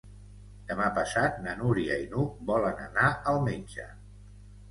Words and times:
Demà 0.69 0.87
passat 0.93 1.35
na 1.43 1.51
Núria 1.59 1.99
i 2.05 2.09
n'Hug 2.13 2.41
volen 2.49 2.81
anar 2.87 3.09
al 3.33 3.37
metge. 3.51 3.87